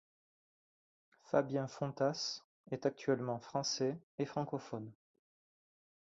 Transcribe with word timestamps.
Fabien 1.25 1.67
Fontas 1.67 2.41
est 2.71 2.87
actuellement 2.87 3.37
français 3.37 3.95
et 4.17 4.25
francophone. 4.25 4.91